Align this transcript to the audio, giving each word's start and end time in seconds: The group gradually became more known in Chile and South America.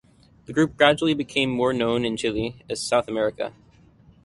The 0.47 0.51
group 0.53 0.77
gradually 0.77 1.13
became 1.13 1.51
more 1.51 1.73
known 1.73 2.05
in 2.05 2.17
Chile 2.17 2.65
and 2.67 2.75
South 2.75 3.07
America. 3.07 3.53